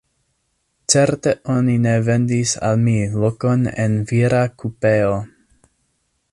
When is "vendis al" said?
2.07-2.81